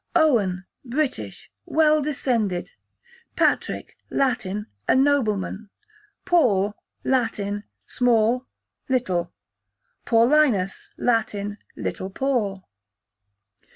Owen, 0.15 0.65
British, 0.83 1.51
well 1.67 2.01
descended. 2.01 2.71
Patrick, 3.35 3.95
Latin, 4.09 4.65
a 4.87 4.95
nobleman. 4.95 5.69
Paul, 6.25 6.73
Latin, 7.03 7.65
small, 7.85 8.47
little. 8.89 9.31
Paulinus, 10.07 10.89
Latin, 10.97 11.59
little 11.75 12.09
Paul. 12.09 12.67